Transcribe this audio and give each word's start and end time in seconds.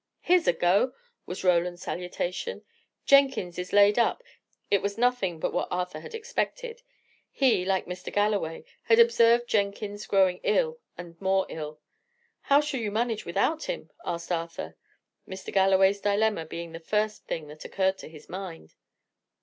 "Here's 0.21 0.47
a 0.47 0.53
go!" 0.53 0.93
was 1.27 1.43
Roland's 1.43 1.83
salutation. 1.83 2.63
"Jenkins 3.05 3.59
is 3.59 3.71
laid 3.71 3.99
up." 3.99 4.23
It 4.71 4.81
was 4.81 4.97
nothing 4.97 5.39
but 5.39 5.53
what 5.53 5.67
Arthur 5.69 5.99
had 5.99 6.15
expected. 6.15 6.81
He, 7.29 7.63
like 7.65 7.85
Mr. 7.85 8.11
Galloway, 8.11 8.65
had 8.85 8.97
observed 8.97 9.47
Jenkins 9.47 10.07
growing 10.07 10.39
ill 10.41 10.79
and 10.97 11.21
more 11.21 11.45
ill. 11.49 11.81
"How 12.41 12.61
shall 12.61 12.79
you 12.79 12.89
manage 12.89 13.25
without 13.25 13.65
him?" 13.65 13.91
asked 14.03 14.31
Arthur; 14.31 14.75
Mr. 15.27 15.53
Galloway's 15.53 16.01
dilemma 16.01 16.47
being 16.47 16.71
the 16.71 16.79
first 16.79 17.27
thing 17.27 17.45
that 17.49 17.63
occurred 17.63 17.99
to 17.99 18.09
his 18.09 18.27
mind. 18.27 18.73